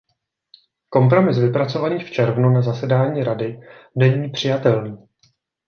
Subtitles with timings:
[0.89, 3.59] Kompromis vypracovaný v červnu na zasedání Rady
[3.95, 4.97] není přijatelný.